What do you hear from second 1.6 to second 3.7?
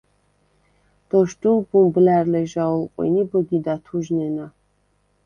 ბუმბლა̈რ ლეჟა ოლყვინ ი ბჷგიდ